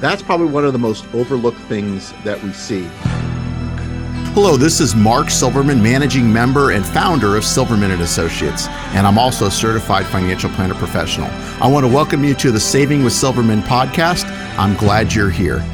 That's 0.00 0.22
probably 0.22 0.48
one 0.48 0.64
of 0.64 0.74
the 0.74 0.78
most 0.78 1.06
overlooked 1.14 1.60
things 1.60 2.12
that 2.22 2.42
we 2.42 2.52
see. 2.52 2.86
Hello, 4.34 4.58
this 4.58 4.80
is 4.80 4.94
Mark 4.94 5.30
Silverman, 5.30 5.82
managing 5.82 6.30
member 6.30 6.72
and 6.72 6.84
founder 6.84 7.36
of 7.36 7.44
Silverman 7.44 7.90
and 7.90 8.02
Associates, 8.02 8.68
and 8.92 9.06
I'm 9.06 9.16
also 9.16 9.46
a 9.46 9.50
certified 9.50 10.04
financial 10.04 10.50
planner 10.50 10.74
professional. 10.74 11.30
I 11.62 11.66
want 11.66 11.86
to 11.86 11.92
welcome 11.92 12.22
you 12.22 12.34
to 12.34 12.50
the 12.50 12.60
Saving 12.60 13.02
with 13.02 13.14
Silverman 13.14 13.62
podcast. 13.62 14.26
I'm 14.58 14.76
glad 14.76 15.14
you're 15.14 15.30
here. 15.30 15.64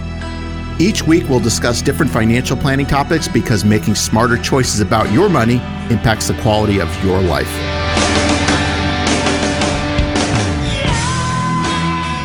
Each 0.79 1.03
week, 1.03 1.29
we'll 1.29 1.41
discuss 1.41 1.83
different 1.83 2.13
financial 2.13 2.57
planning 2.57 2.87
topics 2.87 3.27
because 3.27 3.65
making 3.65 3.97
smarter 3.97 4.39
choices 4.39 4.79
about 4.79 5.11
your 5.11 5.29
money 5.29 5.57
impacts 5.91 6.29
the 6.29 6.41
quality 6.41 6.81
of 6.81 7.05
your 7.05 7.21
life. 7.21 7.82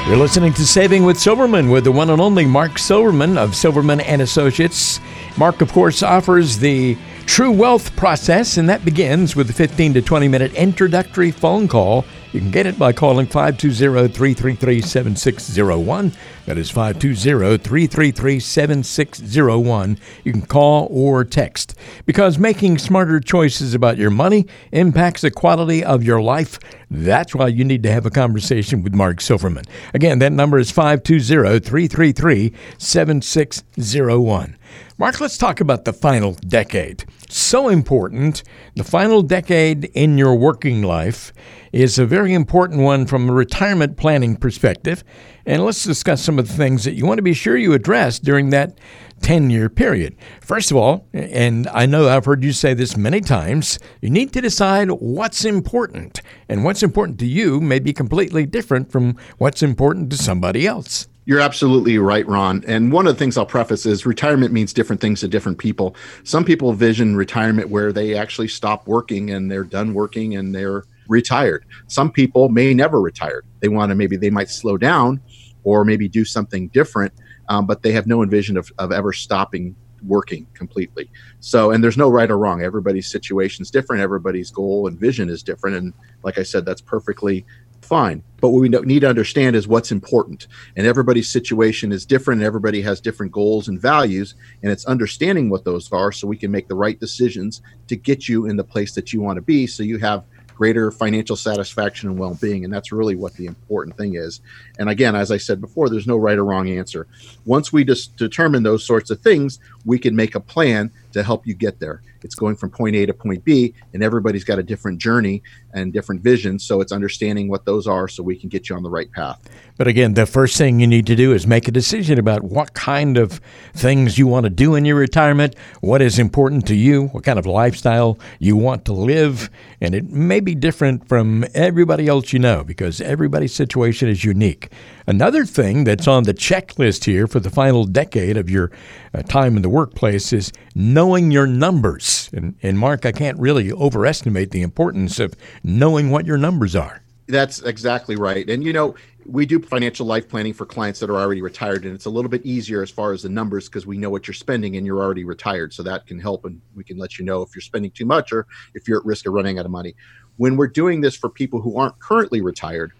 You're 0.07 0.15
listening 0.15 0.53
to 0.53 0.65
Saving 0.65 1.03
with 1.03 1.19
Silverman 1.19 1.69
with 1.69 1.83
the 1.83 1.91
one 1.91 2.09
and 2.09 2.21
only 2.21 2.45
Mark 2.45 2.79
Silverman 2.79 3.37
of 3.37 3.53
Silverman 3.53 3.99
and 3.99 4.21
Associates. 4.21 5.01
Mark, 5.37 5.59
of 5.59 5.73
course, 5.73 6.01
offers 6.01 6.59
the 6.59 6.97
True 7.25 7.51
Wealth 7.51 7.93
process, 7.97 8.55
and 8.55 8.69
that 8.69 8.85
begins 8.85 9.35
with 9.35 9.49
a 9.49 9.53
15 9.53 9.95
to 9.95 10.01
20 10.01 10.29
minute 10.29 10.53
introductory 10.53 11.29
phone 11.29 11.67
call 11.67 12.05
you 12.37 12.41
can 12.41 12.51
get 12.51 12.67
it 12.67 12.77
by 12.77 12.93
calling 12.93 13.25
520 13.25 14.09
333 14.09 14.79
7601. 14.79 16.11
That 16.45 16.59
is 16.59 16.69
520 16.69 17.57
333 17.57 18.39
7601. 18.39 19.97
You 20.23 20.33
can 20.33 20.43
call 20.43 20.87
or 20.91 21.23
text 21.23 21.73
because 22.05 22.37
making 22.37 22.77
smarter 22.77 23.19
choices 23.19 23.73
about 23.73 23.97
your 23.97 24.11
money 24.11 24.45
impacts 24.71 25.21
the 25.21 25.31
quality 25.31 25.83
of 25.83 26.03
your 26.03 26.21
life. 26.21 26.59
That's 26.91 27.33
why 27.33 27.47
you 27.47 27.63
need 27.63 27.81
to 27.81 27.91
have 27.91 28.05
a 28.05 28.11
conversation 28.11 28.83
with 28.83 28.93
Mark 28.93 29.19
Silverman. 29.19 29.65
Again, 29.95 30.19
that 30.19 30.31
number 30.31 30.59
is 30.59 30.69
520 30.69 31.59
333 31.59 32.53
7601. 32.77 34.57
Mark, 34.99 35.19
let's 35.19 35.37
talk 35.37 35.59
about 35.59 35.85
the 35.85 35.93
final 35.93 36.33
decade. 36.33 37.05
So 37.29 37.69
important. 37.69 38.43
The 38.75 38.83
final 38.83 39.21
decade 39.21 39.85
in 39.93 40.17
your 40.17 40.35
working 40.35 40.81
life 40.81 41.33
is 41.71 41.99
a 41.99 42.05
very 42.05 42.33
important 42.33 42.81
one 42.81 43.05
from 43.05 43.29
a 43.29 43.33
retirement 43.33 43.97
planning 43.97 44.35
perspective. 44.35 45.03
And 45.45 45.63
let's 45.63 45.83
discuss 45.83 46.23
some 46.23 46.39
of 46.39 46.47
the 46.47 46.53
things 46.53 46.83
that 46.83 46.93
you 46.93 47.05
want 47.05 47.19
to 47.19 47.23
be 47.23 47.33
sure 47.33 47.57
you 47.57 47.73
address 47.73 48.19
during 48.19 48.49
that 48.49 48.79
10 49.21 49.49
year 49.49 49.69
period. 49.69 50.15
First 50.41 50.71
of 50.71 50.77
all, 50.77 51.07
and 51.13 51.67
I 51.69 51.85
know 51.85 52.07
I've 52.07 52.25
heard 52.25 52.43
you 52.43 52.51
say 52.51 52.73
this 52.73 52.97
many 52.97 53.21
times, 53.21 53.79
you 54.01 54.09
need 54.09 54.33
to 54.33 54.41
decide 54.41 54.89
what's 54.91 55.45
important. 55.45 56.21
And 56.49 56.63
what's 56.63 56.83
important 56.83 57.19
to 57.19 57.25
you 57.25 57.59
may 57.59 57.79
be 57.79 57.93
completely 57.93 58.45
different 58.45 58.91
from 58.91 59.15
what's 59.37 59.63
important 59.63 60.09
to 60.11 60.17
somebody 60.17 60.67
else. 60.67 61.07
You're 61.27 61.41
absolutely 61.41 61.97
right, 61.97 62.25
Ron. 62.25 62.63
And 62.67 62.89
one 62.93 63.05
of 63.05 63.13
the 63.13 63.19
things 63.19 63.37
I'll 63.37 63.45
preface 63.45 63.85
is 63.85 64.05
retirement 64.05 64.53
means 64.53 64.71
different 64.71 65.01
things 65.01 65.19
to 65.19 65.27
different 65.27 65.57
people. 65.57 65.93
Some 66.23 66.45
people 66.45 66.71
vision 66.71 67.17
retirement 67.17 67.69
where 67.69 67.91
they 67.91 68.15
actually 68.15 68.47
stop 68.47 68.87
working 68.87 69.31
and 69.31 69.51
they're 69.51 69.65
done 69.65 69.93
working 69.93 70.37
and 70.37 70.55
they're 70.55 70.85
retired. 71.07 71.65
Some 71.87 72.11
people 72.11 72.49
may 72.49 72.73
never 72.73 73.01
retire. 73.01 73.43
They 73.59 73.67
want 73.67 73.89
to 73.89 73.95
maybe 73.95 74.17
they 74.17 74.29
might 74.29 74.49
slow 74.49 74.77
down 74.77 75.21
or 75.63 75.83
maybe 75.83 76.07
do 76.07 76.23
something 76.23 76.69
different, 76.69 77.13
um, 77.49 77.65
but 77.65 77.81
they 77.81 77.91
have 77.91 78.07
no 78.07 78.23
envision 78.23 78.57
of, 78.57 78.71
of 78.77 78.91
ever 78.91 79.13
stopping 79.13 79.75
working 80.03 80.47
completely. 80.53 81.09
So, 81.39 81.71
and 81.71 81.83
there's 81.83 81.97
no 81.97 82.09
right 82.09 82.29
or 82.29 82.37
wrong. 82.37 82.61
Everybody's 82.61 83.09
situation 83.09 83.63
is 83.63 83.71
different. 83.71 84.01
Everybody's 84.01 84.51
goal 84.51 84.87
and 84.87 84.99
vision 84.99 85.29
is 85.29 85.43
different. 85.43 85.75
And 85.75 85.93
like 86.23 86.37
I 86.37 86.43
said, 86.43 86.65
that's 86.65 86.81
perfectly 86.81 87.45
fine. 87.81 88.23
But 88.39 88.49
what 88.49 88.61
we 88.61 88.69
need 88.69 88.99
to 88.99 89.09
understand 89.09 89.55
is 89.55 89.67
what's 89.67 89.91
important. 89.91 90.47
And 90.75 90.85
everybody's 90.85 91.29
situation 91.29 91.91
is 91.91 92.05
different. 92.05 92.41
And 92.41 92.45
everybody 92.45 92.81
has 92.81 93.01
different 93.01 93.31
goals 93.31 93.67
and 93.67 93.79
values. 93.79 94.35
And 94.61 94.71
it's 94.71 94.85
understanding 94.85 95.49
what 95.49 95.65
those 95.65 95.91
are 95.91 96.11
so 96.11 96.27
we 96.27 96.37
can 96.37 96.51
make 96.51 96.67
the 96.67 96.75
right 96.75 96.99
decisions 96.99 97.61
to 97.87 97.95
get 97.95 98.27
you 98.27 98.45
in 98.47 98.57
the 98.57 98.63
place 98.63 98.93
that 98.95 99.13
you 99.13 99.21
want 99.21 99.37
to 99.37 99.41
be 99.41 99.67
so 99.67 99.83
you 99.83 99.97
have 99.99 100.25
greater 100.57 100.89
financial 100.89 101.35
satisfaction 101.35 102.09
and 102.09 102.17
well-being 102.17 102.65
and 102.65 102.73
that's 102.73 102.91
really 102.91 103.15
what 103.15 103.33
the 103.35 103.45
important 103.45 103.95
thing 103.95 104.15
is. 104.15 104.41
And 104.79 104.89
again 104.89 105.15
as 105.15 105.31
i 105.31 105.37
said 105.37 105.61
before 105.61 105.89
there's 105.89 106.07
no 106.07 106.17
right 106.17 106.37
or 106.37 106.45
wrong 106.45 106.67
answer. 106.69 107.07
Once 107.45 107.71
we 107.71 107.83
just 107.83 108.17
determine 108.17 108.63
those 108.63 108.83
sorts 108.83 109.11
of 109.11 109.21
things 109.21 109.59
we 109.85 109.99
can 109.99 110.15
make 110.15 110.33
a 110.33 110.39
plan 110.39 110.91
to 111.13 111.21
help 111.21 111.45
you 111.45 111.53
get 111.53 111.79
there 111.79 112.01
it's 112.27 112.35
going 112.35 112.55
from 112.55 112.69
point 112.69 112.95
a 112.95 113.05
to 113.05 113.13
point 113.13 113.43
b 113.43 113.73
and 113.93 114.03
everybody's 114.03 114.43
got 114.43 114.59
a 114.59 114.63
different 114.63 114.99
journey 114.99 115.41
and 115.73 115.93
different 115.93 116.21
visions 116.21 116.63
so 116.63 116.81
it's 116.81 116.91
understanding 116.91 117.47
what 117.47 117.65
those 117.65 117.87
are 117.87 118.07
so 118.07 118.21
we 118.21 118.35
can 118.35 118.49
get 118.49 118.69
you 118.69 118.75
on 118.75 118.83
the 118.83 118.89
right 118.89 119.11
path 119.11 119.39
but 119.77 119.87
again 119.87 120.13
the 120.13 120.25
first 120.25 120.57
thing 120.57 120.79
you 120.79 120.87
need 120.87 121.07
to 121.07 121.15
do 121.15 121.33
is 121.33 121.47
make 121.47 121.67
a 121.67 121.71
decision 121.71 122.19
about 122.19 122.43
what 122.43 122.73
kind 122.73 123.17
of 123.17 123.39
things 123.73 124.17
you 124.17 124.27
want 124.27 124.43
to 124.43 124.49
do 124.49 124.75
in 124.75 124.85
your 124.85 124.97
retirement 124.97 125.55
what 125.81 126.01
is 126.01 126.19
important 126.19 126.67
to 126.67 126.75
you 126.75 127.07
what 127.07 127.23
kind 127.23 127.39
of 127.39 127.45
lifestyle 127.45 128.19
you 128.39 128.55
want 128.55 128.85
to 128.85 128.93
live 128.93 129.49
and 129.81 129.95
it 129.95 130.09
may 130.09 130.39
be 130.39 130.53
different 130.53 131.07
from 131.07 131.45
everybody 131.53 132.07
else 132.07 132.33
you 132.33 132.39
know 132.39 132.63
because 132.63 133.01
everybody's 133.01 133.55
situation 133.55 134.09
is 134.09 134.23
unique. 134.23 134.71
Another 135.09 135.45
thing 135.45 135.85
that's 135.85 136.05
on 136.05 136.23
the 136.23 136.33
checklist 136.33 137.05
here 137.05 137.27
for 137.27 137.39
the 137.39 137.49
final 137.49 137.85
decade 137.85 138.35
of 138.35 138.49
your 138.49 138.71
uh, 139.13 139.21
time 139.21 139.55
in 139.55 139.61
the 139.61 139.69
workplace 139.69 140.33
is 140.33 140.51
knowing 140.75 141.31
your 141.31 141.47
numbers. 141.47 142.29
And, 142.33 142.55
and 142.61 142.77
Mark, 142.77 143.05
I 143.05 143.13
can't 143.13 143.39
really 143.39 143.71
overestimate 143.71 144.51
the 144.51 144.61
importance 144.61 145.17
of 145.17 145.33
knowing 145.63 146.11
what 146.11 146.25
your 146.25 146.37
numbers 146.37 146.75
are. 146.75 147.03
That's 147.29 147.61
exactly 147.61 148.17
right. 148.17 148.49
And 148.49 148.65
you 148.65 148.73
know, 148.73 148.95
we 149.25 149.45
do 149.45 149.61
financial 149.61 150.05
life 150.05 150.27
planning 150.27 150.53
for 150.53 150.65
clients 150.65 150.99
that 150.99 151.09
are 151.09 151.17
already 151.17 151.41
retired 151.41 151.85
and 151.85 151.95
it's 151.95 152.05
a 152.05 152.09
little 152.09 152.29
bit 152.29 152.45
easier 152.45 152.81
as 152.81 152.91
far 152.91 153.13
as 153.13 153.23
the 153.23 153.29
numbers 153.29 153.69
because 153.69 153.85
we 153.85 153.97
know 153.97 154.09
what 154.09 154.27
you're 154.27 154.33
spending 154.33 154.75
and 154.75 154.85
you're 154.85 155.01
already 155.01 155.23
retired 155.23 155.73
so 155.73 155.83
that 155.83 156.05
can 156.05 156.19
help 156.19 156.43
and 156.43 156.61
we 156.75 156.83
can 156.83 156.97
let 156.97 157.17
you 157.17 157.23
know 157.23 157.41
if 157.41 157.55
you're 157.55 157.61
spending 157.61 157.91
too 157.91 158.05
much 158.05 158.33
or 158.33 158.45
if 158.73 158.87
you're 158.87 158.99
at 158.99 159.05
risk 159.05 159.25
of 159.25 159.33
running 159.33 159.59
out 159.59 159.65
of 159.65 159.71
money 159.71 159.95
when 160.37 160.55
we're 160.55 160.67
doing 160.67 161.01
this 161.01 161.17
for 161.17 161.29
people 161.29 161.59
who 161.59 161.77
aren't 161.77 161.99
currently 161.99 162.39
retired 162.39 162.93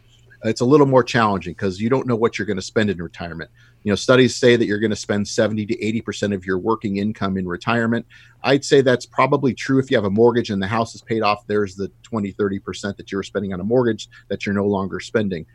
it's 0.48 0.62
a 0.62 0.66
little 0.66 0.86
more 0.86 1.04
challenging 1.04 1.54
because 1.54 1.80
you 1.80 1.90
don't 1.90 2.08
know 2.08 2.16
what 2.16 2.38
you're 2.38 2.46
going 2.46 2.58
to 2.58 2.64
spend 2.64 2.90
in 2.90 3.02
retirement 3.02 3.50
you 3.84 3.92
know 3.92 3.96
studies 3.96 4.36
say 4.36 4.56
that 4.56 4.66
you're 4.66 4.80
going 4.80 4.90
to 4.90 4.96
spend 4.96 5.28
70 5.28 5.66
to 5.66 5.84
80 5.84 6.02
percent 6.02 6.34
of 6.34 6.46
your 6.46 6.58
working 6.58 6.98
income 6.98 7.38
in 7.38 7.48
retirement 7.48 8.06
i'd 8.44 8.66
say 8.66 8.82
that's 8.82 9.06
probably 9.06 9.54
true 9.54 9.80
if 9.80 9.90
you 9.90 9.98
have 9.98 10.06
a 10.06 10.10
mortgage 10.10 10.50
and 10.50 10.62
the 10.62 10.68
house 10.68 10.96
is 10.96 11.02
paid 11.02 11.22
off 11.22 11.46
there's 11.48 11.76
the 11.76 11.92
20 12.04 12.32
30 12.32 12.60
percent 12.60 12.98
that 12.98 13.12
you're 13.12 13.24
spending 13.24 13.54
on 13.54 13.60
a 13.60 13.64
mortgage 13.64 14.10
that 14.28 14.46
you're 14.46 14.56
no 14.56 14.66
longer 14.66 15.00
spending 15.00 15.46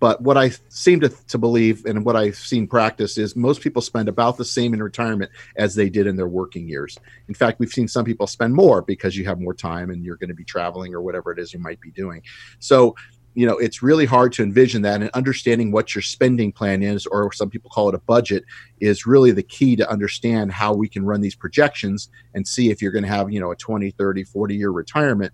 but 0.00 0.22
what 0.22 0.38
I 0.38 0.50
seem 0.70 1.00
to, 1.00 1.10
to 1.28 1.36
believe 1.36 1.84
and 1.84 2.04
what 2.06 2.16
I've 2.16 2.36
seen 2.36 2.66
practice 2.66 3.18
is 3.18 3.36
most 3.36 3.60
people 3.60 3.82
spend 3.82 4.08
about 4.08 4.38
the 4.38 4.46
same 4.46 4.72
in 4.72 4.82
retirement 4.82 5.30
as 5.56 5.74
they 5.74 5.90
did 5.90 6.06
in 6.06 6.16
their 6.16 6.26
working 6.26 6.66
years. 6.66 6.98
In 7.28 7.34
fact, 7.34 7.60
we've 7.60 7.70
seen 7.70 7.86
some 7.86 8.06
people 8.06 8.26
spend 8.26 8.54
more 8.54 8.80
because 8.80 9.14
you 9.14 9.26
have 9.26 9.38
more 9.38 9.52
time 9.52 9.90
and 9.90 10.02
you're 10.02 10.16
going 10.16 10.30
to 10.30 10.34
be 10.34 10.44
traveling 10.44 10.94
or 10.94 11.02
whatever 11.02 11.30
it 11.32 11.38
is 11.38 11.52
you 11.52 11.60
might 11.60 11.80
be 11.82 11.90
doing. 11.90 12.22
So, 12.58 12.96
you 13.34 13.46
know, 13.46 13.56
it's 13.58 13.82
really 13.82 14.06
hard 14.06 14.32
to 14.34 14.42
envision 14.42 14.82
that 14.82 15.00
and 15.00 15.10
understanding 15.10 15.70
what 15.70 15.94
your 15.94 16.02
spending 16.02 16.52
plan 16.52 16.82
is, 16.82 17.06
or 17.06 17.32
some 17.32 17.48
people 17.48 17.70
call 17.70 17.88
it 17.88 17.94
a 17.94 18.00
budget, 18.00 18.44
is 18.80 19.06
really 19.06 19.30
the 19.30 19.42
key 19.42 19.76
to 19.76 19.88
understand 19.90 20.52
how 20.52 20.74
we 20.74 20.88
can 20.88 21.04
run 21.04 21.20
these 21.20 21.36
projections 21.36 22.08
and 22.34 22.46
see 22.46 22.70
if 22.70 22.82
you're 22.82 22.92
going 22.92 23.04
to 23.04 23.08
have, 23.08 23.30
you 23.30 23.40
know, 23.40 23.52
a 23.52 23.56
20, 23.56 23.90
30, 23.92 24.24
40 24.24 24.54
year 24.56 24.70
retirement 24.70 25.32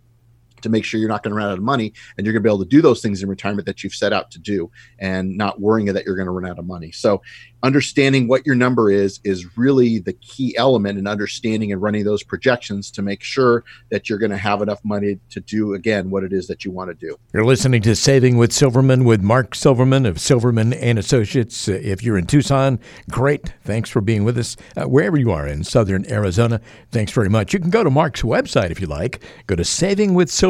to 0.66 0.71
make 0.71 0.84
sure 0.84 1.00
you're 1.00 1.09
not 1.09 1.22
going 1.22 1.31
to 1.31 1.37
run 1.37 1.50
out 1.50 1.59
of 1.59 1.65
money 1.65 1.93
and 2.16 2.27
you're 2.27 2.32
going 2.32 2.43
to 2.43 2.49
be 2.49 2.50
able 2.50 2.65
to 2.65 2.69
do 2.69 2.82
those 2.82 3.00
things 3.00 3.22
in 3.22 3.28
retirement 3.28 3.66
that 3.66 3.82
you've 3.82 3.94
set 3.94 4.12
out 4.12 4.31
to 4.32 4.38
do 4.38 4.71
and 4.99 5.37
not 5.37 5.60
worrying 5.60 5.93
that 5.93 6.04
you're 6.04 6.16
going 6.16 6.27
to 6.27 6.32
run 6.32 6.50
out 6.50 6.59
of 6.59 6.66
money. 6.66 6.91
So 6.91 7.22
understanding 7.62 8.28
what 8.28 8.47
your 8.47 8.54
number 8.54 8.91
is 8.91 9.19
is 9.25 9.56
really 9.56 9.99
the 9.99 10.12
key 10.12 10.56
element 10.56 10.99
in 10.99 11.06
understanding 11.06 11.72
and 11.72 11.82
running 11.82 12.04
those 12.04 12.22
projections 12.22 12.91
to 12.93 13.03
make 13.03 13.22
sure 13.22 13.65
that 13.91 14.09
you're 14.09 14.19
going 14.19 14.31
to 14.31 14.37
have 14.37 14.62
enough 14.62 14.84
money 14.84 15.19
to 15.31 15.41
do 15.41 15.75
again 15.75 16.10
what 16.10 16.22
it 16.22 16.32
is 16.32 16.47
that 16.47 16.65
you 16.65 16.71
want 16.71 16.91
to 16.91 16.94
do. 16.94 17.16
You're 17.33 17.44
listening 17.44 17.83
to 17.83 17.97
Saving 17.97 18.37
with 18.37 18.53
Silverman 18.53 19.04
with 19.04 19.22
Mark 19.22 19.54
Silverman 19.54 20.06
of 20.06 20.21
Silverman 20.21 20.72
and 20.75 20.98
Associates. 20.98 21.66
If 21.66 22.03
you're 22.03 22.19
in 22.19 22.27
Tucson, 22.27 22.78
great. 23.10 23.54
Thanks 23.65 23.91
for 23.91 24.01
being 24.01 24.24
with 24.24 24.39
us. 24.39 24.57
Uh, 24.77 24.84
wherever 24.84 25.16
you 25.16 25.33
are 25.33 25.47
in 25.47 25.65
southern 25.65 26.09
Arizona, 26.10 26.60
thanks 26.91 27.13
very 27.13 27.28
much. 27.28 27.53
You 27.53 27.59
can 27.59 27.71
go 27.71 27.83
to 27.83 27.91
Mark's 27.91 28.22
website 28.22 28.71
if 28.71 28.80
you 28.80 28.86
like. 28.86 29.22
Go 29.47 29.57
to 29.57 29.65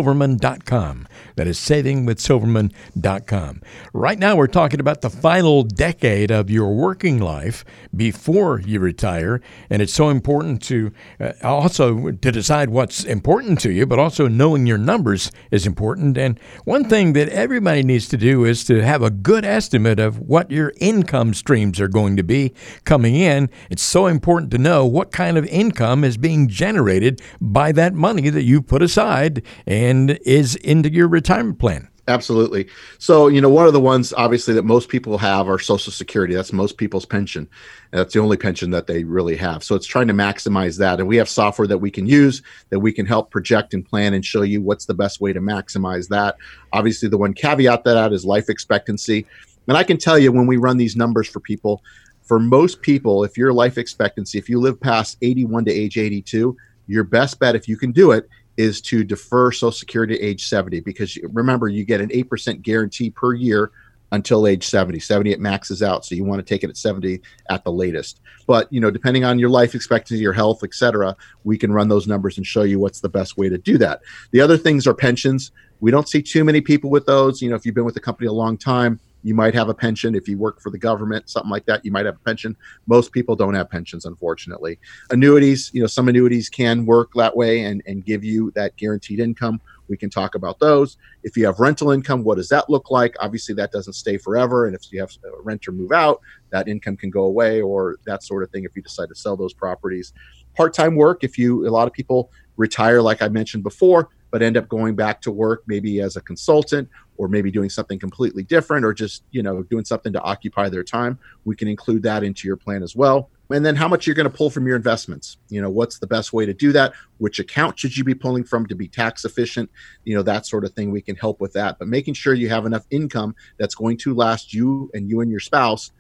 savingwithsilverman.com. 0.07 1.09
That 1.37 1.47
is 1.47 1.59
savingwithsilverman.com. 1.59 3.63
Right 3.93 4.19
now 4.19 4.37
we're 4.37 4.47
talking 4.47 4.81
about 4.81 5.03
the 5.03 5.11
final 5.11 5.63
decade 5.63 6.31
of 6.31 6.51
your 6.51 6.75
working 6.75 7.19
life 7.19 7.65
before 7.95 8.61
you 8.61 8.81
retire. 8.81 9.43
And 9.69 9.83
it's 9.83 9.93
so 9.93 10.09
important 10.09 10.63
to 10.65 10.93
uh, 11.21 11.33
also 11.43 12.13
to 12.13 12.33
decide 12.33 12.71
what's 12.71 13.05
important 13.05 13.61
to 13.61 13.71
you, 13.71 13.87
but 13.87 13.99
also 13.99 14.29
knowing 14.29 14.67
your 14.67 14.79
numbers 14.79 15.31
is 15.51 15.67
important. 15.67 16.17
And 16.17 16.41
one 16.65 16.89
thing 16.89 17.13
that 17.15 17.29
everybody 17.29 17.83
needs 17.83 18.09
to 18.09 18.17
do 18.17 18.45
is 18.45 18.65
to 18.65 18.83
have 18.83 19.03
a 19.03 19.11
good 19.11 19.45
estimate 19.45 19.99
of 19.99 20.21
what 20.21 20.51
your 20.51 20.73
income 20.81 21.35
streams 21.35 21.81
are 21.81 21.89
going 21.89 22.17
to 22.17 22.23
be 22.23 22.55
coming 22.85 23.15
in. 23.15 23.51
It's 23.71 23.83
so 23.83 24.07
important 24.07 24.51
to 24.53 24.59
know 24.59 24.87
what 24.87 25.13
kind 25.13 25.37
of 25.37 25.45
income 25.47 26.05
is 26.05 26.17
being 26.17 26.49
generated 26.49 27.21
by 27.41 27.73
that 27.73 27.95
money 27.95 28.31
that 28.31 28.45
you 28.45 28.63
put 28.63 28.83
aside 28.83 29.43
and 29.67 29.86
is 30.25 30.57
into 30.57 30.93
your 30.93 31.09
retirement 31.09 31.59
plan. 31.59 31.89
Absolutely. 32.09 32.69
So, 32.99 33.27
you 33.27 33.41
know, 33.41 33.49
one 33.49 33.67
of 33.67 33.73
the 33.73 33.81
ones 33.81 34.13
obviously 34.13 34.55
that 34.55 34.63
most 34.65 34.89
people 34.89 35.19
have 35.19 35.49
are 35.49 35.59
Social 35.59 35.93
Security. 35.93 36.35
That's 36.35 36.53
most 36.53 36.77
people's 36.77 37.05
pension. 37.05 37.49
That's 37.91 38.15
the 38.15 38.21
only 38.21 38.37
pension 38.37 38.71
that 38.71 38.87
they 38.87 39.03
really 39.03 39.35
have. 39.37 39.65
So, 39.65 39.75
it's 39.75 39.87
trying 39.87 40.07
to 40.07 40.15
maximize 40.15 40.79
that. 40.79 41.01
And 41.01 41.09
we 41.09 41.17
have 41.17 41.29
software 41.29 41.67
that 41.67 41.79
we 41.79 41.91
can 41.91 42.07
use 42.07 42.43
that 42.71 42.79
we 42.79 42.93
can 42.93 43.07
help 43.07 43.33
project 43.33 43.75
and 43.75 43.85
plan 43.85 44.15
and 44.15 44.25
show 44.25 44.43
you 44.43 44.63
what's 44.63 44.87
the 44.87 44.95
best 44.95 45.21
way 45.21 45.33
to 45.33 45.41
maximize 45.41 46.07
that. 46.09 46.37
Obviously, 46.73 47.09
the 47.09 47.19
one 47.19 47.35
caveat 47.35 47.83
to 47.83 48.13
is 48.13 48.25
life 48.25 48.49
expectancy. 48.49 49.27
And 49.67 49.77
I 49.77 49.83
can 49.83 49.97
tell 49.97 50.17
you 50.17 50.31
when 50.31 50.47
we 50.47 50.59
run 50.59 50.77
these 50.77 50.95
numbers 50.95 51.29
for 51.29 51.41
people, 51.41 51.83
for 52.23 52.39
most 52.39 52.83
people, 52.83 53.25
if 53.25 53.37
your 53.37 53.53
life 53.53 53.79
expectancy, 53.79 54.39
if 54.39 54.49
you 54.49 54.61
live 54.61 54.81
past 54.81 55.17
81 55.23 55.65
to 55.65 55.73
age 55.73 55.99
82, 55.99 56.57
your 56.87 57.03
best 57.03 57.41
bet, 57.41 57.57
if 57.57 57.67
you 57.67 57.77
can 57.77 57.91
do 57.91 58.13
it, 58.13 58.29
is 58.57 58.81
to 58.83 59.05
defer 59.05 59.53
Social 59.53 59.73
Security 59.73 60.17
to 60.17 60.23
age 60.23 60.49
70 60.49 60.81
because 60.81 61.17
remember, 61.23 61.69
you 61.69 61.85
get 61.85 62.01
an 62.01 62.09
8% 62.09 62.63
guarantee 62.63 63.11
per 63.11 63.35
year 63.35 63.71
until 64.13 64.47
age 64.47 64.65
70 64.65 65.01
70 65.01 65.33
it 65.33 65.41
maxes 65.41 65.83
out 65.83 66.05
so 66.05 66.15
you 66.15 66.25
want 66.25 66.39
to 66.39 66.45
take 66.45 66.63
it 66.63 66.71
at 66.71 66.77
70 66.77 67.21
at 67.51 67.65
the 67.65 67.73
latest. 67.73 68.21
But 68.47 68.73
you 68.73 68.81
know 68.81 68.91
depending 68.91 69.25
on 69.25 69.39
your 69.39 69.51
life 69.51 69.75
expectancy 69.75 70.23
your 70.23 70.33
health 70.33 70.63
etc 70.63 71.17
we 71.43 71.59
can 71.59 71.73
run 71.73 71.89
those 71.89 72.07
numbers 72.07 72.37
and 72.37 72.47
show 72.47 72.63
you 72.63 72.79
what's 72.79 73.01
the 73.01 73.09
best 73.09 73.37
way 73.37 73.49
to 73.49 73.59
do 73.59 73.77
that. 73.79 74.03
The 74.31 74.41
other 74.41 74.57
things 74.57 74.87
are 74.87 74.95
pensions. 74.95 75.51
We 75.81 75.91
don't 75.91 76.09
see 76.09 76.23
too 76.23 76.45
many 76.45 76.61
people 76.61 76.89
with 76.89 77.05
those. 77.07 77.43
You 77.43 77.51
know 77.51 77.57
if 77.57 77.67
you've 77.67 77.75
been 77.75 77.85
with 77.85 77.95
the 77.95 78.01
company 78.01 78.29
a 78.29 78.33
long 78.33 78.57
time 78.57 79.01
you 79.27 79.35
might 79.35 79.55
have 79.55 79.69
a 79.69 79.75
pension. 79.75 80.15
If 80.15 80.29
you 80.29 80.39
work 80.39 80.61
for 80.61 80.71
the 80.71 80.79
government 80.79 81.29
something 81.29 81.51
like 81.51 81.67
that 81.67 81.85
you 81.85 81.91
might 81.91 82.07
have 82.07 82.15
a 82.15 82.25
pension. 82.25 82.57
Most 82.87 83.11
people 83.11 83.35
don't 83.35 83.55
have 83.55 83.69
pensions 83.69 84.05
unfortunately. 84.05 84.79
Annuities 85.11 85.73
you 85.75 85.81
know 85.81 85.89
some 85.89 86.09
annuities 86.09 86.49
can 86.49 86.87
work 86.87 87.11
that 87.17 87.37
way 87.37 87.63
and, 87.65 87.83
and 87.87 88.05
give 88.05 88.23
you 88.23 88.53
that 88.55 88.77
guaranteed 88.77 89.19
income. 89.19 89.61
We 89.89 89.97
can 89.97 90.11
talk 90.11 90.37
about 90.37 90.61
those. 90.61 90.97
If 91.25 91.37
you 91.37 91.45
have 91.47 91.59
rental 91.59 91.91
income 91.91 92.23
what 92.23 92.37
does 92.37 92.49
that 92.51 92.71
look 92.71 92.89
like? 92.93 93.17
Obviously 93.19 93.55
that 93.57 93.73
doesn't 93.73 93.95
stay 93.95 94.17
forever 94.17 94.67
and 94.67 94.77
if 94.77 94.93
you 94.93 95.01
have 95.01 95.11
a 95.25 95.43
renter 95.43 95.73
move 95.73 95.91
out 95.91 96.21
that 96.51 96.69
income 96.69 96.97
can 96.97 97.11
go 97.11 97.25
away 97.25 97.61
or 97.61 97.97
that 98.07 98.23
sort 98.23 98.45
of 98.45 98.51
thing 98.51 98.63
if 98.63 98.77
you 98.77 98.83
decide 98.83 99.09
to 99.09 99.17
sell 99.17 99.37
those 99.37 99.53
properties. 99.53 100.13
Part-time 100.57 100.95
work 100.95 101.25
if 101.25 101.37
you 101.37 101.67
a 101.67 101.71
lot 101.71 101.89
of 101.89 101.93
people 101.93 102.31
retire 102.57 103.03
like 103.03 103.21
i 103.21 103.29
mentioned 103.29 103.63
before 103.63 104.09
but 104.31 104.43
end 104.43 104.57
up 104.57 104.69
going 104.69 104.95
back 104.95 105.21
to 105.23 105.31
work 105.31 105.63
maybe 105.67 106.01
as 106.01 106.17
a 106.17 106.21
consultant 106.21 106.89
or 107.19 107.29
maybe 107.29 107.51
doing 107.51 107.71
something 107.71 107.99
completely 107.99 108.43
different 108.43 108.85
or 108.85 108.93
just 108.93 109.25
you 109.31 109.43
know 109.43 109.63
doing 109.65 109.85
something 109.85 110.13
to 110.13 110.21
occupy 110.23 110.69
their 110.69 110.85
time 110.85 111.19
we 111.45 111.57
can 111.57 111.69
include 111.69 112.03
that 112.03 112.23
into 112.23 112.47
your 112.47 112.57
plan 112.57 112.83
as 112.83 112.95
well. 112.95 113.31
And 113.49 113.65
then 113.65 113.77
how 113.77 113.87
much 113.87 114.07
you're 114.07 114.17
going 114.17 114.29
to 114.29 114.37
pull 114.37 114.51
from 114.51 114.67
your 114.67 114.75
investments? 114.75 115.39
You 115.49 115.63
know 115.63 115.71
what's 115.71 115.99
the 115.99 116.07
best 116.07 116.33
way 116.33 116.45
to 116.47 116.53
do 116.53 116.73
that? 116.73 116.93
Which 117.19 117.39
account 117.39 117.79
should 117.79 117.97
you 117.97 118.03
be 118.03 118.15
pulling 118.15 118.43
from 118.43 118.67
to 118.67 118.75
be 118.75 118.89
tax 118.89 119.25
efficient? 119.25 119.71
You 120.05 120.17
know 120.17 120.23
that 120.23 120.47
sort 120.47 120.65
of 120.65 120.73
thing 120.73 120.91
we 120.91 121.01
can 121.01 121.17
help 121.17 121.41
with 121.41 121.53
that. 121.53 121.79
But 121.79 121.89
making 121.89 122.15
sure 122.15 122.35
you 122.35 122.49
have 122.49 122.67
enough 122.67 122.85
income 122.91 123.37
that's 123.57 123.77
going 123.77 123.99
to 123.99 124.15
last 124.15 124.53
you 124.53 124.91
and 124.95 125.09
you 125.09 125.21
and 125.21 125.31
your 125.31 125.41
spouse 125.41 125.93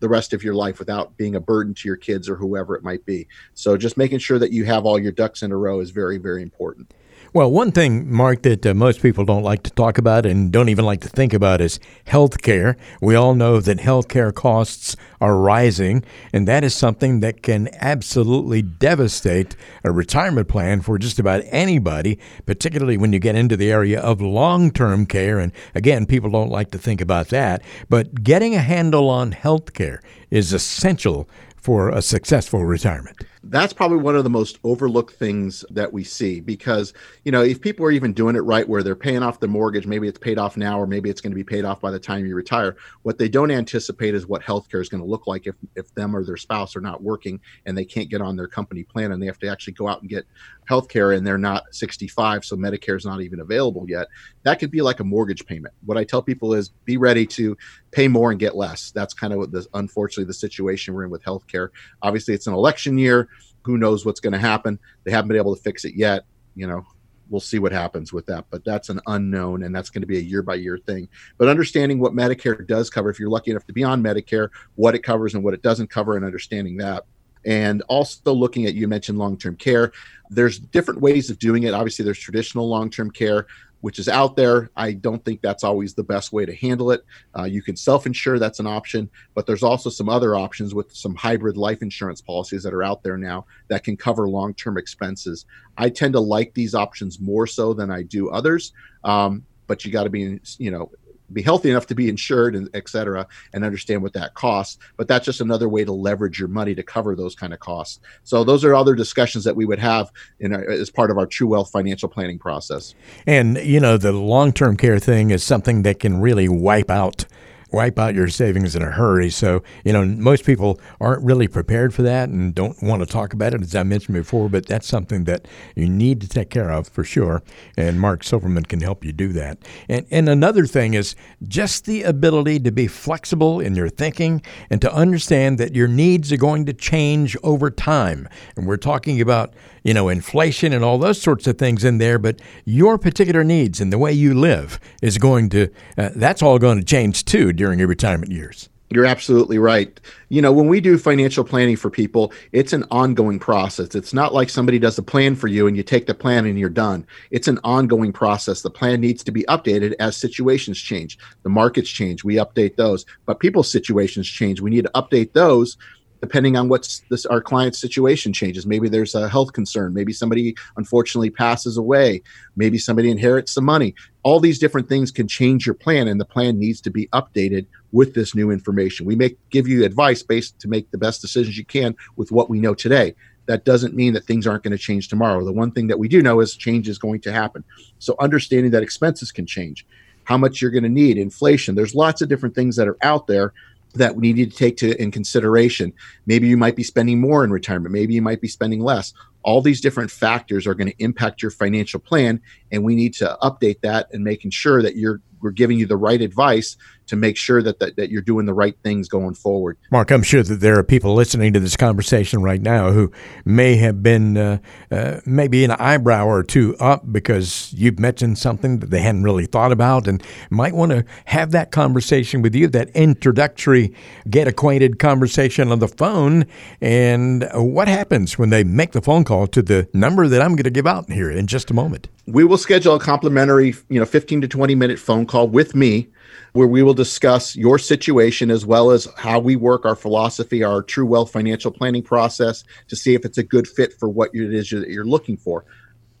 the 0.00 0.08
rest 0.08 0.32
of 0.32 0.42
your 0.42 0.54
life 0.54 0.80
without 0.80 1.16
being 1.16 1.36
a 1.36 1.40
burden 1.40 1.72
to 1.74 1.88
your 1.88 1.96
kids 1.96 2.28
or 2.28 2.34
whoever 2.34 2.74
it 2.74 2.82
might 2.82 3.06
be. 3.06 3.28
So 3.54 3.76
just 3.76 3.96
making 3.96 4.18
sure 4.18 4.36
that 4.40 4.50
you 4.50 4.64
have 4.64 4.84
all 4.84 4.98
your 4.98 5.12
ducks 5.12 5.44
in 5.44 5.52
a 5.52 5.56
row 5.56 5.78
is 5.78 5.90
very 5.90 6.18
very 6.18 6.42
important 6.42 6.92
well, 7.34 7.50
one 7.50 7.72
thing, 7.72 8.12
Mark, 8.12 8.42
that 8.42 8.66
uh, 8.66 8.74
most 8.74 9.00
people 9.00 9.24
don't 9.24 9.42
like 9.42 9.62
to 9.62 9.70
talk 9.70 9.96
about 9.96 10.26
and 10.26 10.52
don't 10.52 10.68
even 10.68 10.84
like 10.84 11.00
to 11.00 11.08
think 11.08 11.32
about 11.32 11.62
is 11.62 11.80
health 12.04 12.42
care. 12.42 12.76
We 13.00 13.14
all 13.14 13.34
know 13.34 13.58
that 13.58 13.80
health 13.80 14.08
care 14.08 14.32
costs 14.32 14.96
are 15.18 15.38
rising, 15.38 16.04
and 16.34 16.46
that 16.46 16.62
is 16.62 16.74
something 16.74 17.20
that 17.20 17.42
can 17.42 17.70
absolutely 17.80 18.60
devastate 18.60 19.56
a 19.82 19.90
retirement 19.90 20.48
plan 20.48 20.82
for 20.82 20.98
just 20.98 21.18
about 21.18 21.42
anybody, 21.46 22.18
particularly 22.44 22.98
when 22.98 23.14
you 23.14 23.18
get 23.18 23.34
into 23.34 23.56
the 23.56 23.72
area 23.72 23.98
of 24.00 24.20
long 24.20 24.70
term 24.70 25.06
care. 25.06 25.38
And 25.38 25.52
again, 25.74 26.04
people 26.04 26.28
don't 26.28 26.50
like 26.50 26.70
to 26.72 26.78
think 26.78 27.00
about 27.00 27.28
that. 27.28 27.62
But 27.88 28.22
getting 28.22 28.54
a 28.54 28.60
handle 28.60 29.08
on 29.08 29.32
health 29.32 29.72
care 29.72 30.02
is 30.30 30.52
essential 30.52 31.26
for 31.56 31.88
a 31.88 32.02
successful 32.02 32.62
retirement 32.62 33.16
that's 33.44 33.72
probably 33.72 33.98
one 33.98 34.14
of 34.14 34.22
the 34.22 34.30
most 34.30 34.58
overlooked 34.62 35.14
things 35.14 35.64
that 35.70 35.92
we 35.92 36.04
see 36.04 36.40
because 36.40 36.94
you 37.24 37.32
know 37.32 37.42
if 37.42 37.60
people 37.60 37.84
are 37.84 37.90
even 37.90 38.12
doing 38.12 38.36
it 38.36 38.40
right 38.40 38.68
where 38.68 38.82
they're 38.82 38.94
paying 38.94 39.22
off 39.22 39.40
the 39.40 39.48
mortgage 39.48 39.86
maybe 39.86 40.06
it's 40.06 40.18
paid 40.18 40.38
off 40.38 40.56
now 40.56 40.78
or 40.78 40.86
maybe 40.86 41.10
it's 41.10 41.20
going 41.20 41.32
to 41.32 41.36
be 41.36 41.42
paid 41.42 41.64
off 41.64 41.80
by 41.80 41.90
the 41.90 41.98
time 41.98 42.24
you 42.24 42.36
retire 42.36 42.76
what 43.02 43.18
they 43.18 43.28
don't 43.28 43.50
anticipate 43.50 44.14
is 44.14 44.26
what 44.26 44.42
healthcare 44.42 44.80
is 44.80 44.88
going 44.88 45.02
to 45.02 45.08
look 45.08 45.26
like 45.26 45.46
if 45.46 45.56
if 45.74 45.92
them 45.94 46.14
or 46.14 46.24
their 46.24 46.36
spouse 46.36 46.76
are 46.76 46.80
not 46.80 47.02
working 47.02 47.40
and 47.66 47.76
they 47.76 47.84
can't 47.84 48.08
get 48.08 48.20
on 48.20 48.36
their 48.36 48.46
company 48.46 48.84
plan 48.84 49.10
and 49.10 49.20
they 49.20 49.26
have 49.26 49.38
to 49.38 49.48
actually 49.48 49.72
go 49.72 49.88
out 49.88 50.00
and 50.00 50.10
get 50.10 50.24
healthcare 50.70 51.16
and 51.16 51.26
they're 51.26 51.38
not 51.38 51.64
65 51.72 52.44
so 52.44 52.56
medicare 52.56 52.96
is 52.96 53.04
not 53.04 53.20
even 53.20 53.40
available 53.40 53.84
yet. 53.88 54.06
That 54.44 54.58
could 54.58 54.70
be 54.70 54.82
like 54.82 55.00
a 55.00 55.04
mortgage 55.04 55.44
payment. 55.46 55.74
What 55.84 55.98
i 55.98 56.04
tell 56.04 56.22
people 56.22 56.54
is 56.54 56.70
be 56.84 56.96
ready 56.96 57.26
to 57.26 57.56
pay 57.90 58.08
more 58.08 58.30
and 58.30 58.38
get 58.38 58.56
less. 58.56 58.90
That's 58.92 59.14
kind 59.14 59.32
of 59.32 59.38
what 59.38 59.50
the 59.50 59.66
unfortunately 59.74 60.24
the 60.24 60.34
situation 60.34 60.94
we're 60.94 61.04
in 61.04 61.10
with 61.10 61.24
healthcare. 61.24 61.70
Obviously 62.02 62.34
it's 62.34 62.46
an 62.46 62.54
election 62.54 62.98
year 62.98 63.28
who 63.62 63.78
knows 63.78 64.04
what's 64.04 64.20
going 64.20 64.32
to 64.32 64.38
happen? 64.38 64.78
They 65.04 65.10
haven't 65.10 65.28
been 65.28 65.36
able 65.36 65.54
to 65.54 65.62
fix 65.62 65.84
it 65.84 65.94
yet. 65.94 66.24
You 66.54 66.66
know, 66.66 66.86
we'll 67.30 67.40
see 67.40 67.58
what 67.58 67.72
happens 67.72 68.12
with 68.12 68.26
that. 68.26 68.44
But 68.50 68.64
that's 68.64 68.88
an 68.88 69.00
unknown, 69.06 69.62
and 69.62 69.74
that's 69.74 69.90
going 69.90 70.02
to 70.02 70.06
be 70.06 70.18
a 70.18 70.22
year 70.22 70.42
by 70.42 70.54
year 70.56 70.78
thing. 70.78 71.08
But 71.38 71.48
understanding 71.48 71.98
what 71.98 72.12
Medicare 72.12 72.66
does 72.66 72.90
cover, 72.90 73.10
if 73.10 73.18
you're 73.18 73.30
lucky 73.30 73.50
enough 73.50 73.66
to 73.66 73.72
be 73.72 73.84
on 73.84 74.02
Medicare, 74.02 74.48
what 74.74 74.94
it 74.94 75.02
covers 75.02 75.34
and 75.34 75.42
what 75.42 75.54
it 75.54 75.62
doesn't 75.62 75.90
cover, 75.90 76.16
and 76.16 76.24
understanding 76.24 76.76
that. 76.76 77.04
And 77.44 77.82
also 77.88 78.32
looking 78.32 78.66
at, 78.66 78.74
you 78.74 78.86
mentioned 78.86 79.18
long 79.18 79.36
term 79.36 79.56
care. 79.56 79.92
There's 80.30 80.58
different 80.58 81.00
ways 81.00 81.30
of 81.30 81.38
doing 81.38 81.64
it. 81.64 81.74
Obviously, 81.74 82.04
there's 82.04 82.18
traditional 82.18 82.68
long 82.68 82.90
term 82.90 83.10
care 83.10 83.46
which 83.82 83.98
is 83.98 84.08
out 84.08 84.34
there. 84.34 84.70
I 84.76 84.92
don't 84.92 85.22
think 85.24 85.42
that's 85.42 85.62
always 85.62 85.92
the 85.92 86.02
best 86.02 86.32
way 86.32 86.46
to 86.46 86.54
handle 86.54 86.90
it. 86.90 87.04
Uh, 87.38 87.44
you 87.44 87.62
can 87.62 87.76
self 87.76 88.06
insure, 88.06 88.38
that's 88.38 88.60
an 88.60 88.66
option, 88.66 89.10
but 89.34 89.46
there's 89.46 89.62
also 89.62 89.90
some 89.90 90.08
other 90.08 90.34
options 90.34 90.74
with 90.74 90.92
some 90.92 91.14
hybrid 91.14 91.56
life 91.56 91.82
insurance 91.82 92.20
policies 92.20 92.62
that 92.62 92.72
are 92.72 92.82
out 92.82 93.02
there 93.02 93.18
now 93.18 93.44
that 93.68 93.84
can 93.84 93.96
cover 93.96 94.28
long 94.28 94.54
term 94.54 94.78
expenses. 94.78 95.44
I 95.76 95.90
tend 95.90 96.14
to 96.14 96.20
like 96.20 96.54
these 96.54 96.74
options 96.74 97.20
more 97.20 97.46
so 97.46 97.74
than 97.74 97.90
I 97.90 98.02
do 98.02 98.30
others. 98.30 98.72
Um, 99.04 99.44
but 99.66 99.84
you 99.84 99.92
got 99.92 100.04
to 100.04 100.10
be, 100.10 100.40
you 100.58 100.70
know, 100.70 100.90
be 101.32 101.42
healthy 101.42 101.70
enough 101.70 101.86
to 101.86 101.94
be 101.94 102.08
insured 102.08 102.54
and 102.54 102.68
et 102.74 102.88
cetera 102.88 103.26
and 103.52 103.64
understand 103.64 104.02
what 104.02 104.12
that 104.12 104.34
costs. 104.34 104.78
But 104.96 105.08
that's 105.08 105.24
just 105.24 105.40
another 105.40 105.68
way 105.68 105.84
to 105.84 105.92
leverage 105.92 106.38
your 106.38 106.48
money 106.48 106.74
to 106.74 106.82
cover 106.82 107.16
those 107.16 107.34
kind 107.34 107.52
of 107.52 107.60
costs. 107.60 108.00
So 108.24 108.44
those 108.44 108.64
are 108.64 108.74
other 108.74 108.94
discussions 108.94 109.44
that 109.44 109.56
we 109.56 109.64
would 109.64 109.78
have 109.78 110.10
in 110.40 110.54
our, 110.54 110.68
as 110.68 110.90
part 110.90 111.10
of 111.10 111.18
our 111.18 111.26
true 111.26 111.48
wealth 111.48 111.70
financial 111.70 112.08
planning 112.08 112.38
process. 112.38 112.94
And 113.26 113.58
you 113.58 113.80
know 113.80 113.96
the 113.96 114.12
long-term 114.12 114.76
care 114.76 114.98
thing 114.98 115.30
is 115.30 115.42
something 115.42 115.82
that 115.82 116.00
can 116.00 116.20
really 116.20 116.48
wipe 116.48 116.90
out 116.90 117.24
wipe 117.72 117.98
out 117.98 118.14
your 118.14 118.28
savings 118.28 118.76
in 118.76 118.82
a 118.82 118.90
hurry. 118.90 119.30
So, 119.30 119.62
you 119.84 119.92
know, 119.92 120.04
most 120.04 120.44
people 120.44 120.80
aren't 121.00 121.24
really 121.24 121.48
prepared 121.48 121.94
for 121.94 122.02
that 122.02 122.28
and 122.28 122.54
don't 122.54 122.80
want 122.82 123.00
to 123.00 123.06
talk 123.06 123.32
about 123.32 123.54
it, 123.54 123.62
as 123.62 123.74
I 123.74 123.82
mentioned 123.82 124.14
before, 124.14 124.48
but 124.48 124.66
that's 124.66 124.86
something 124.86 125.24
that 125.24 125.46
you 125.74 125.88
need 125.88 126.20
to 126.20 126.28
take 126.28 126.50
care 126.50 126.70
of 126.70 126.88
for 126.88 127.04
sure. 127.04 127.42
And 127.76 128.00
Mark 128.00 128.24
Silverman 128.24 128.64
can 128.64 128.80
help 128.80 129.04
you 129.04 129.12
do 129.12 129.32
that. 129.32 129.58
And, 129.88 130.06
and 130.10 130.28
another 130.28 130.66
thing 130.66 130.94
is 130.94 131.14
just 131.48 131.86
the 131.86 132.02
ability 132.02 132.60
to 132.60 132.70
be 132.70 132.86
flexible 132.86 133.60
in 133.60 133.74
your 133.74 133.88
thinking 133.88 134.42
and 134.70 134.80
to 134.80 134.92
understand 134.92 135.58
that 135.58 135.74
your 135.74 135.88
needs 135.88 136.32
are 136.32 136.36
going 136.36 136.66
to 136.66 136.72
change 136.72 137.36
over 137.42 137.70
time. 137.70 138.28
And 138.56 138.66
we're 138.66 138.76
talking 138.76 139.20
about, 139.20 139.54
you 139.82 139.94
know, 139.94 140.08
inflation 140.08 140.72
and 140.72 140.84
all 140.84 140.98
those 140.98 141.20
sorts 141.20 141.46
of 141.46 141.58
things 141.58 141.84
in 141.84 141.98
there, 141.98 142.18
but 142.18 142.40
your 142.64 142.98
particular 142.98 143.44
needs 143.44 143.80
and 143.80 143.92
the 143.92 143.98
way 143.98 144.12
you 144.12 144.34
live 144.34 144.78
is 145.00 145.18
going 145.18 145.48
to, 145.50 145.68
uh, 145.96 146.10
that's 146.14 146.42
all 146.42 146.58
going 146.58 146.78
to 146.78 146.84
change 146.84 147.24
too 147.24 147.52
during 147.62 147.78
your 147.78 147.86
retirement 147.86 148.32
years. 148.32 148.68
You're 148.90 149.06
absolutely 149.06 149.56
right. 149.56 150.00
You 150.30 150.42
know, 150.42 150.52
when 150.52 150.66
we 150.66 150.80
do 150.80 150.98
financial 150.98 151.44
planning 151.44 151.76
for 151.76 151.90
people, 151.90 152.32
it's 152.50 152.72
an 152.72 152.84
ongoing 152.90 153.38
process. 153.38 153.94
It's 153.94 154.12
not 154.12 154.34
like 154.34 154.50
somebody 154.50 154.80
does 154.80 154.98
a 154.98 155.02
plan 155.02 155.36
for 155.36 155.46
you 155.46 155.68
and 155.68 155.76
you 155.76 155.84
take 155.84 156.06
the 156.06 156.12
plan 156.14 156.44
and 156.44 156.58
you're 156.58 156.68
done. 156.68 157.06
It's 157.30 157.46
an 157.46 157.60
ongoing 157.62 158.12
process. 158.12 158.62
The 158.62 158.70
plan 158.70 159.00
needs 159.00 159.22
to 159.22 159.30
be 159.30 159.44
updated 159.44 159.94
as 160.00 160.16
situations 160.16 160.76
change. 160.76 161.18
The 161.44 161.50
markets 161.50 161.88
change, 161.88 162.24
we 162.24 162.34
update 162.34 162.74
those. 162.74 163.06
But 163.26 163.38
people's 163.38 163.70
situations 163.70 164.28
change. 164.28 164.60
We 164.60 164.70
need 164.70 164.84
to 164.84 164.90
update 164.96 165.34
those 165.34 165.76
depending 166.22 166.56
on 166.56 166.68
what's 166.68 167.02
this 167.10 167.26
our 167.26 167.40
client's 167.40 167.80
situation 167.80 168.32
changes. 168.32 168.64
Maybe 168.64 168.88
there's 168.88 169.16
a 169.16 169.28
health 169.28 169.52
concern. 169.52 169.92
Maybe 169.92 170.12
somebody 170.12 170.54
unfortunately 170.76 171.30
passes 171.30 171.76
away. 171.76 172.22
Maybe 172.54 172.78
somebody 172.78 173.10
inherits 173.10 173.52
some 173.52 173.64
money. 173.64 173.94
All 174.22 174.38
these 174.38 174.60
different 174.60 174.88
things 174.88 175.10
can 175.10 175.26
change 175.26 175.66
your 175.66 175.74
plan 175.74 176.06
and 176.06 176.20
the 176.20 176.24
plan 176.24 176.60
needs 176.60 176.80
to 176.82 176.90
be 176.90 177.08
updated 177.08 177.66
with 177.90 178.14
this 178.14 178.36
new 178.36 178.52
information. 178.52 179.04
We 179.04 179.16
make 179.16 179.36
give 179.50 179.66
you 179.66 179.84
advice 179.84 180.22
based 180.22 180.60
to 180.60 180.68
make 180.68 180.88
the 180.92 180.98
best 180.98 181.20
decisions 181.20 181.58
you 181.58 181.64
can 181.64 181.96
with 182.14 182.30
what 182.30 182.48
we 182.48 182.60
know 182.60 182.72
today. 182.72 183.16
That 183.46 183.64
doesn't 183.64 183.96
mean 183.96 184.12
that 184.12 184.24
things 184.24 184.46
aren't 184.46 184.62
going 184.62 184.70
to 184.70 184.78
change 184.78 185.08
tomorrow. 185.08 185.44
The 185.44 185.52
one 185.52 185.72
thing 185.72 185.88
that 185.88 185.98
we 185.98 186.06
do 186.06 186.22
know 186.22 186.38
is 186.38 186.54
change 186.54 186.88
is 186.88 186.98
going 186.98 187.20
to 187.22 187.32
happen. 187.32 187.64
So 187.98 188.14
understanding 188.20 188.70
that 188.70 188.84
expenses 188.84 189.32
can 189.32 189.44
change. 189.44 189.84
How 190.22 190.38
much 190.38 190.62
you're 190.62 190.70
going 190.70 190.84
to 190.84 190.88
need 190.88 191.18
inflation 191.18 191.74
there's 191.74 191.96
lots 191.96 192.22
of 192.22 192.28
different 192.28 192.54
things 192.54 192.76
that 192.76 192.86
are 192.86 192.96
out 193.02 193.26
there 193.26 193.52
that 193.94 194.16
we 194.16 194.32
need 194.32 194.50
to 194.50 194.56
take 194.56 194.76
to 194.78 195.00
in 195.00 195.10
consideration. 195.10 195.92
Maybe 196.26 196.48
you 196.48 196.56
might 196.56 196.76
be 196.76 196.82
spending 196.82 197.20
more 197.20 197.44
in 197.44 197.50
retirement. 197.50 197.92
Maybe 197.92 198.14
you 198.14 198.22
might 198.22 198.40
be 198.40 198.48
spending 198.48 198.80
less. 198.80 199.12
All 199.42 199.60
these 199.60 199.80
different 199.80 200.10
factors 200.10 200.66
are 200.66 200.74
going 200.74 200.90
to 200.90 201.02
impact 201.02 201.42
your 201.42 201.50
financial 201.50 202.00
plan, 202.00 202.40
and 202.70 202.84
we 202.84 202.94
need 202.94 203.14
to 203.14 203.36
update 203.42 203.80
that 203.80 204.08
and 204.12 204.22
making 204.22 204.52
sure 204.52 204.82
that 204.82 204.96
you're 204.96 205.20
we're 205.42 205.50
giving 205.50 205.78
you 205.78 205.86
the 205.86 205.96
right 205.96 206.20
advice 206.20 206.76
to 207.06 207.16
make 207.16 207.36
sure 207.36 207.62
that, 207.62 207.78
that, 207.80 207.96
that 207.96 208.10
you're 208.10 208.22
doing 208.22 208.46
the 208.46 208.54
right 208.54 208.76
things 208.82 209.08
going 209.08 209.34
forward. 209.34 209.76
Mark, 209.90 210.10
I'm 210.10 210.22
sure 210.22 210.42
that 210.42 210.60
there 210.60 210.78
are 210.78 210.84
people 210.84 211.14
listening 211.14 211.52
to 211.52 211.60
this 211.60 211.76
conversation 211.76 212.42
right 212.42 212.60
now 212.60 212.92
who 212.92 213.12
may 213.44 213.76
have 213.76 214.02
been 214.02 214.36
uh, 214.36 214.58
uh, 214.90 215.20
maybe 215.26 215.64
an 215.64 215.72
eyebrow 215.72 216.26
or 216.26 216.42
two 216.42 216.76
up 216.78 217.12
because 217.12 217.72
you've 217.74 217.98
mentioned 217.98 218.38
something 218.38 218.78
that 218.78 218.90
they 218.90 219.00
hadn't 219.00 219.24
really 219.24 219.46
thought 219.46 219.72
about 219.72 220.06
and 220.06 220.22
might 220.50 220.74
want 220.74 220.92
to 220.92 221.04
have 221.26 221.50
that 221.50 221.70
conversation 221.70 222.40
with 222.40 222.54
you, 222.54 222.68
that 222.68 222.88
introductory, 222.90 223.94
get 224.30 224.48
acquainted 224.48 224.98
conversation 224.98 225.72
on 225.72 225.80
the 225.80 225.88
phone. 225.88 226.46
And 226.80 227.48
what 227.54 227.88
happens 227.88 228.38
when 228.38 228.50
they 228.50 228.64
make 228.64 228.92
the 228.92 229.02
phone 229.02 229.24
call 229.24 229.46
to 229.48 229.62
the 229.62 229.88
number 229.92 230.28
that 230.28 230.40
I'm 230.40 230.52
going 230.52 230.64
to 230.64 230.70
give 230.70 230.86
out 230.86 231.10
here 231.10 231.30
in 231.30 231.46
just 231.46 231.70
a 231.70 231.74
moment? 231.74 232.08
We 232.32 232.44
will 232.44 232.56
schedule 232.56 232.94
a 232.94 232.98
complimentary, 232.98 233.74
you 233.90 234.00
know, 234.00 234.06
15 234.06 234.40
to 234.40 234.48
20 234.48 234.74
minute 234.74 234.98
phone 234.98 235.26
call 235.26 235.48
with 235.48 235.74
me 235.74 236.08
where 236.54 236.66
we 236.66 236.82
will 236.82 236.94
discuss 236.94 237.54
your 237.54 237.78
situation 237.78 238.50
as 238.50 238.64
well 238.64 238.90
as 238.90 239.06
how 239.18 239.38
we 239.38 239.54
work 239.54 239.84
our 239.84 239.94
philosophy, 239.94 240.64
our 240.64 240.82
true 240.82 241.04
wealth 241.04 241.30
financial 241.30 241.70
planning 241.70 242.02
process 242.02 242.64
to 242.88 242.96
see 242.96 243.14
if 243.14 243.26
it's 243.26 243.36
a 243.36 243.42
good 243.42 243.68
fit 243.68 243.92
for 243.98 244.08
what 244.08 244.30
it 244.32 244.54
is 244.54 244.70
that 244.70 244.88
you're 244.88 245.04
looking 245.04 245.36
for 245.36 245.66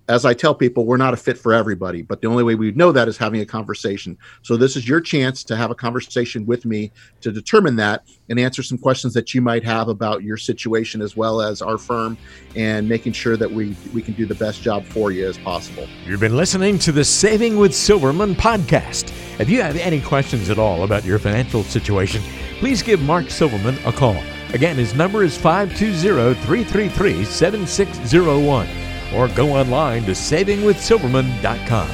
as 0.08 0.24
I 0.24 0.34
tell 0.34 0.54
people, 0.54 0.84
we're 0.84 0.96
not 0.96 1.14
a 1.14 1.16
fit 1.16 1.38
for 1.38 1.52
everybody, 1.52 2.02
but 2.02 2.20
the 2.20 2.26
only 2.26 2.42
way 2.42 2.54
we 2.54 2.72
know 2.72 2.92
that 2.92 3.08
is 3.08 3.16
having 3.16 3.40
a 3.40 3.46
conversation. 3.46 4.18
So 4.42 4.56
this 4.56 4.76
is 4.76 4.88
your 4.88 5.00
chance 5.00 5.44
to 5.44 5.56
have 5.56 5.70
a 5.70 5.74
conversation 5.74 6.44
with 6.44 6.64
me 6.64 6.90
to 7.20 7.30
determine 7.30 7.76
that 7.76 8.04
and 8.28 8.38
answer 8.38 8.62
some 8.62 8.78
questions 8.78 9.14
that 9.14 9.32
you 9.32 9.40
might 9.40 9.64
have 9.64 9.88
about 9.88 10.22
your 10.22 10.36
situation 10.36 11.02
as 11.02 11.16
well 11.16 11.40
as 11.40 11.62
our 11.62 11.78
firm 11.78 12.18
and 12.56 12.88
making 12.88 13.12
sure 13.12 13.36
that 13.36 13.50
we 13.50 13.76
we 13.94 14.02
can 14.02 14.14
do 14.14 14.26
the 14.26 14.34
best 14.34 14.60
job 14.62 14.84
for 14.86 15.12
you 15.12 15.26
as 15.26 15.38
possible. 15.38 15.86
You've 16.04 16.20
been 16.20 16.36
listening 16.36 16.78
to 16.80 16.92
the 16.92 17.04
Saving 17.04 17.56
with 17.56 17.74
Silverman 17.74 18.34
podcast. 18.34 19.12
If 19.40 19.48
you 19.48 19.62
have 19.62 19.76
any 19.76 20.00
questions 20.00 20.50
at 20.50 20.58
all 20.58 20.82
about 20.82 21.04
your 21.04 21.18
financial 21.18 21.62
situation, 21.62 22.22
please 22.58 22.82
give 22.82 23.00
Mark 23.02 23.30
Silverman 23.30 23.78
a 23.84 23.92
call. 23.92 24.16
Again, 24.52 24.76
his 24.76 24.94
number 24.94 25.22
is 25.22 25.38
520 25.38 26.34
333 26.34 27.24
7601 27.24 28.91
or 29.14 29.28
go 29.28 29.50
online 29.50 30.02
to 30.04 30.12
savingwithsilverman.com. 30.12 31.88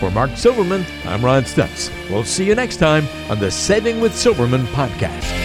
For 0.00 0.10
Mark 0.10 0.36
Silverman, 0.36 0.84
I'm 1.04 1.24
Ron 1.24 1.44
Stutz. 1.44 1.90
We'll 2.10 2.24
see 2.24 2.44
you 2.44 2.54
next 2.54 2.76
time 2.76 3.06
on 3.30 3.38
the 3.38 3.50
Saving 3.50 4.00
with 4.00 4.14
Silverman 4.14 4.66
podcast. 4.66 5.44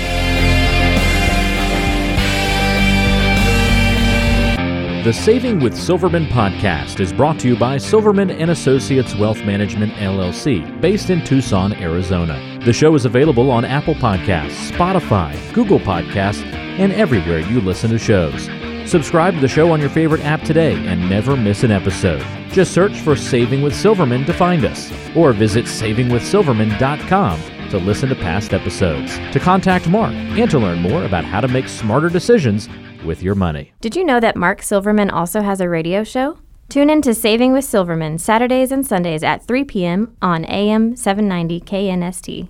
The 5.04 5.14
Saving 5.14 5.62
with 5.62 5.78
Silverman 5.78 6.26
podcast 6.26 7.00
is 7.00 7.14
brought 7.14 7.40
to 7.40 7.48
you 7.48 7.56
by 7.56 7.78
Silverman 7.78 8.30
and 8.30 8.52
Associates 8.52 9.16
Wealth 9.16 9.42
Management 9.46 9.94
LLC, 9.94 10.82
based 10.82 11.10
in 11.10 11.24
Tucson, 11.24 11.72
Arizona. 11.74 12.60
The 12.66 12.74
show 12.74 12.94
is 12.96 13.06
available 13.06 13.50
on 13.50 13.64
Apple 13.64 13.96
Podcasts, 13.96 14.70
Spotify, 14.72 15.54
Google 15.54 15.80
Podcasts, 15.80 16.44
and 16.44 16.92
everywhere 16.92 17.40
you 17.40 17.62
listen 17.62 17.92
to 17.92 17.98
shows. 17.98 18.50
Subscribe 18.90 19.36
to 19.36 19.40
the 19.40 19.48
show 19.48 19.72
on 19.72 19.80
your 19.80 19.92
favorite 19.92 20.26
app 20.26 20.42
today 20.42 20.74
and 20.88 21.08
never 21.08 21.38
miss 21.38 21.64
an 21.64 21.70
episode. 21.70 22.26
Just 22.50 22.74
search 22.74 22.98
for 23.02 23.16
Saving 23.16 23.62
with 23.62 23.76
Silverman 23.76 24.26
to 24.26 24.34
find 24.34 24.66
us, 24.66 24.92
or 25.16 25.32
visit 25.32 25.66
savingwithsilverman.com 25.66 27.40
to 27.70 27.78
listen 27.78 28.10
to 28.10 28.16
past 28.16 28.52
episodes, 28.52 29.16
to 29.32 29.40
contact 29.40 29.88
Mark, 29.88 30.14
and 30.14 30.50
to 30.50 30.58
learn 30.58 30.80
more 30.80 31.04
about 31.04 31.24
how 31.24 31.40
to 31.40 31.48
make 31.48 31.68
smarter 31.68 32.10
decisions 32.10 32.68
with 33.06 33.22
your 33.22 33.36
money. 33.36 33.72
Did 33.80 33.96
you 33.96 34.04
know 34.04 34.20
that 34.20 34.36
Mark 34.36 34.64
Silverman 34.64 35.12
also 35.12 35.42
has 35.42 35.62
a 35.62 35.70
radio 35.70 36.04
show? 36.04 36.40
Tune 36.68 36.90
in 36.90 37.04
to 37.04 37.14
Saving 37.14 37.54
with 37.54 37.66
Silverman 37.66 38.18
Saturdays 38.18 38.72
and 38.72 38.86
Sundays 38.86 39.24
at 39.24 39.46
3 39.46 39.66
p.m. 39.66 40.18
on 40.24 40.46
AM 40.46 40.96
790 40.96 41.62
KNST. 41.62 42.50